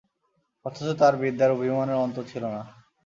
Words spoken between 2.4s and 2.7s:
না।